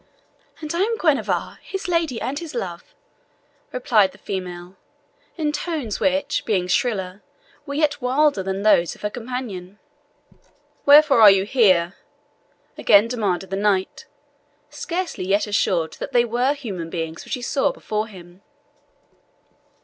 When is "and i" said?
0.61-0.79